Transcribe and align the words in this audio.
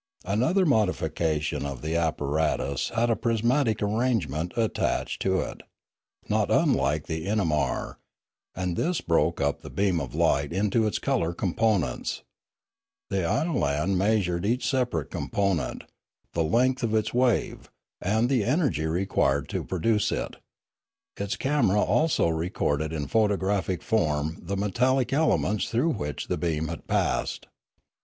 Another 0.25 0.65
modification 0.65 1.63
of 1.63 1.83
the 1.83 1.95
apparatus 1.95 2.89
had 2.89 3.11
a 3.11 3.15
prismatic 3.15 3.83
arrangement 3.83 4.51
attached 4.57 5.21
to 5.21 5.27
280 5.29 5.59
Limanora 5.59 5.59
it, 5.59 5.69
not 6.27 6.49
unlike 6.49 7.05
their 7.05 7.19
inamar, 7.19 7.95
and 8.55 8.75
this 8.75 8.99
broke 8.99 9.39
up 9.39 9.61
the 9.61 9.69
beam 9.69 10.01
of 10.01 10.15
light 10.15 10.51
into 10.51 10.87
its 10.87 10.97
colour 10.97 11.35
components; 11.35 12.23
the 13.11 13.17
inolan 13.17 13.95
measured 13.95 14.43
each 14.43 14.67
separate 14.67 15.11
component, 15.11 15.83
the 16.33 16.43
length 16.43 16.81
of 16.81 16.95
its 16.95 17.13
wave, 17.13 17.69
and 18.01 18.27
the 18.27 18.43
energy 18.43 18.87
required 18.87 19.47
to 19.49 19.63
produce 19.63 20.11
it, 20.11 20.37
its 21.15 21.37
camera 21.37 21.79
also 21.79 22.27
re 22.27 22.49
cording 22.49 22.91
in 22.91 23.05
photographic 23.05 23.83
form 23.83 24.39
the 24.41 24.57
metallic 24.57 25.13
elements 25.13 25.69
through 25.69 25.91
which 25.91 26.25
the 26.27 26.39
beam 26.39 26.69
had 26.69 26.87
passed. 26.87 27.45